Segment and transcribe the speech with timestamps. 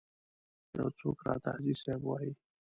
[0.77, 2.31] یو څوک راته حاجي صاحب وایي.